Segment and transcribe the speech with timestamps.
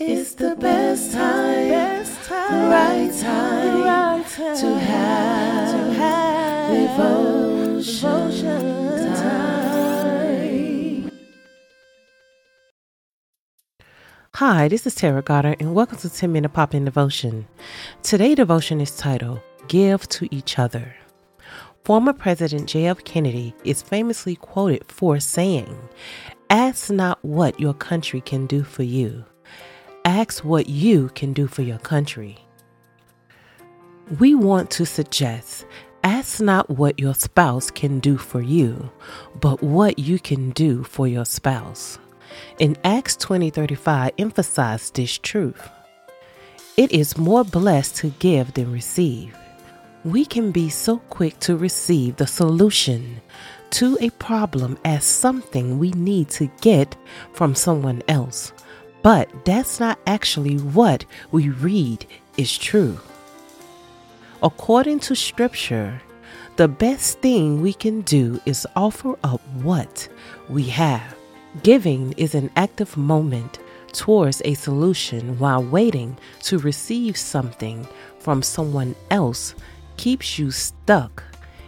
[0.00, 8.30] It's the best time, best time, right time, right time to have, to have devotion,
[8.30, 11.10] devotion time.
[14.36, 17.48] Hi, this is Tara Goddard, and welcome to 10 Minute Pop In Devotion.
[18.04, 20.94] Today, devotion is titled Give to Each Other.
[21.82, 23.02] Former President J.F.
[23.02, 25.76] Kennedy is famously quoted for saying,
[26.50, 29.24] Ask not what your country can do for you
[30.08, 32.38] ask what you can do for your country.
[34.18, 35.66] We want to suggest
[36.02, 38.90] ask not what your spouse can do for you,
[39.38, 41.98] but what you can do for your spouse.
[42.58, 45.68] In Acts 20:35 emphasized this truth.
[46.78, 49.36] It is more blessed to give than receive.
[50.04, 53.20] We can be so quick to receive the solution
[53.78, 56.96] to a problem as something we need to get
[57.34, 58.52] from someone else
[59.02, 62.06] but that's not actually what we read
[62.36, 62.98] is true.
[64.42, 66.00] According to Scripture,
[66.56, 70.08] the best thing we can do is offer up what
[70.48, 71.16] we have.
[71.62, 73.58] Giving is an active moment
[73.92, 77.86] towards a solution while waiting to receive something
[78.18, 79.54] from someone else
[79.96, 81.22] keeps you stuck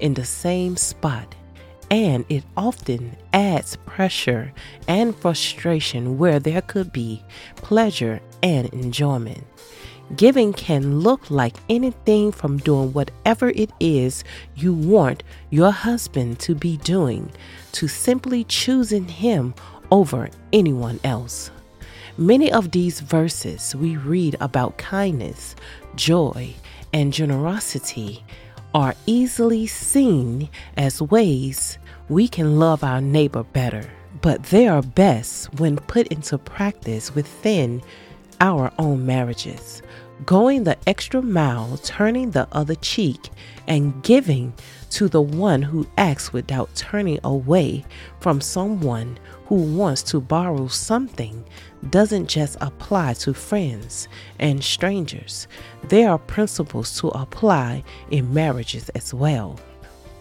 [0.00, 1.34] in the same spot
[1.92, 4.50] and it often adds pressure
[4.88, 7.22] and frustration where there could be
[7.56, 9.44] pleasure and enjoyment.
[10.16, 14.24] Giving can look like anything from doing whatever it is
[14.56, 17.30] you want your husband to be doing
[17.72, 19.54] to simply choosing him
[19.90, 21.50] over anyone else.
[22.16, 25.56] Many of these verses we read about kindness,
[25.94, 26.54] joy,
[26.94, 28.24] and generosity
[28.74, 31.78] are easily seen as ways
[32.12, 37.82] we can love our neighbor better, but they are best when put into practice within
[38.38, 39.80] our own marriages.
[40.26, 43.30] Going the extra mile, turning the other cheek,
[43.66, 44.52] and giving
[44.90, 47.82] to the one who acts without turning away
[48.20, 51.42] from someone who wants to borrow something
[51.88, 54.06] doesn't just apply to friends
[54.38, 55.48] and strangers.
[55.84, 59.58] There are principles to apply in marriages as well.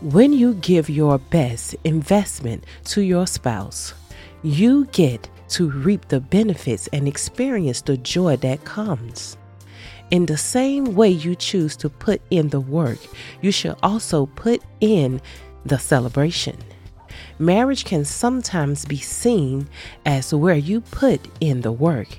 [0.02, 3.94] When you give your best investment to your spouse,
[4.42, 9.38] you get to reap the benefits and experience the joy that comes.
[10.10, 12.98] In the same way you choose to put in the work,
[13.42, 15.22] you should also put in
[15.66, 16.58] the celebration.
[17.38, 19.70] Marriage can sometimes be seen
[20.08, 22.18] as where you put in the work,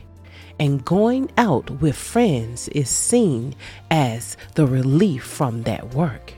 [0.61, 3.57] and going out with friends is seen
[3.91, 6.33] as the relief from that work.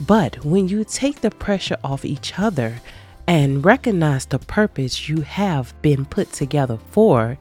[0.00, 2.80] But when you take the pressure off each other
[3.26, 7.38] and recognize the purpose you have been put together for,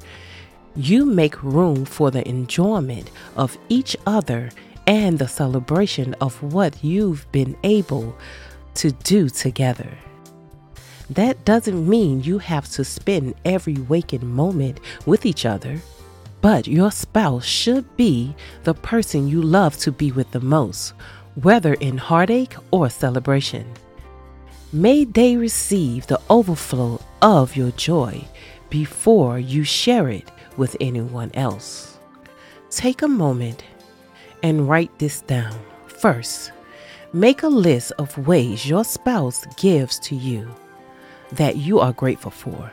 [0.75, 4.51] you make room for the enjoyment of each other
[4.88, 8.16] and the celebration of what you've been able
[8.75, 9.89] to do together.
[11.09, 15.81] That doesn't mean you have to spend every waking moment with each other,
[16.41, 18.33] but your spouse should be
[18.63, 20.94] the person you love to be with the most
[21.36, 23.66] whether in heartache or celebration.
[24.74, 28.24] May they receive the overflow of your joy
[28.69, 32.00] before you share it with anyone else.
[32.69, 33.64] Take a moment
[34.44, 35.59] and write this down.
[35.88, 36.52] First,
[37.14, 40.53] make a list of ways your spouse gives to you
[41.34, 42.72] that you are grateful for.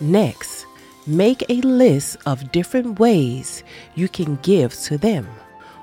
[0.00, 0.66] Next,
[1.06, 3.64] make a list of different ways
[3.94, 5.26] you can give to them,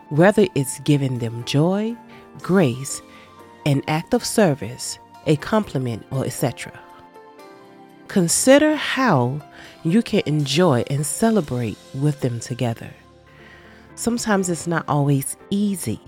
[0.09, 1.95] whether it's giving them joy,
[2.41, 3.01] grace,
[3.65, 6.77] an act of service, a compliment, or etc.
[8.07, 9.39] Consider how
[9.83, 12.91] you can enjoy and celebrate with them together.
[13.95, 16.01] Sometimes it's not always easy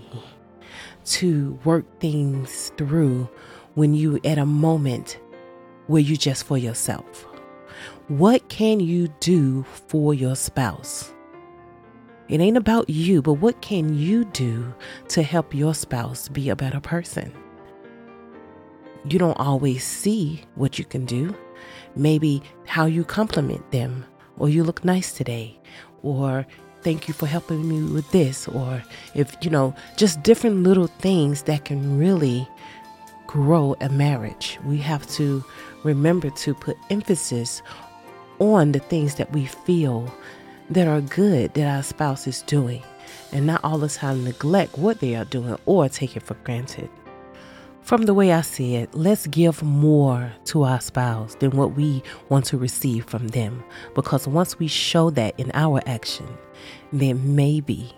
[1.04, 3.28] to work things through
[3.74, 5.18] when you at a moment
[5.86, 7.26] where you just for yourself.
[8.08, 11.12] What can you do for your spouse?
[12.28, 14.72] It ain't about you, but what can you do
[15.08, 17.32] to help your spouse be a better person?
[19.08, 21.34] You don't always see what you can do.
[21.96, 24.04] Maybe how you compliment them,
[24.38, 25.60] or you look nice today,
[26.02, 26.46] or
[26.82, 28.82] thank you for helping me with this, or
[29.14, 32.48] if, you know, just different little things that can really
[33.26, 34.58] grow a marriage.
[34.64, 35.44] We have to
[35.84, 37.62] remember to put emphasis
[38.38, 40.12] on the things that we feel
[40.72, 42.82] that are good that our spouse is doing
[43.32, 46.88] and not all the time neglect what they are doing or take it for granted.
[47.82, 52.02] From the way I see it, let's give more to our spouse than what we
[52.28, 53.64] want to receive from them.
[53.94, 56.28] Because once we show that in our action,
[56.92, 57.92] then maybe,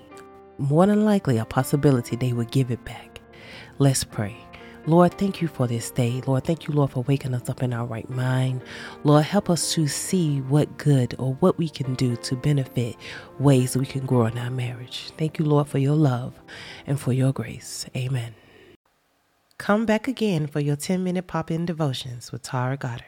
[0.56, 3.20] more than likely, a possibility they will give it back.
[3.78, 4.44] Let's pray.
[4.86, 6.20] Lord, thank you for this day.
[6.26, 8.60] Lord, thank you, Lord, for waking us up in our right mind.
[9.02, 12.96] Lord, help us to see what good or what we can do to benefit
[13.38, 15.10] ways we can grow in our marriage.
[15.16, 16.34] Thank you, Lord, for your love
[16.86, 17.86] and for your grace.
[17.96, 18.34] Amen.
[19.56, 23.06] Come back again for your 10 minute pop in devotions with Tara Goddard.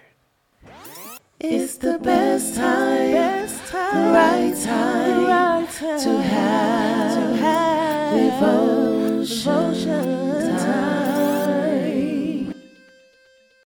[1.39, 8.41] It's the best time, best time the right time, right time to have, to have
[8.41, 10.86] devotion, devotion time.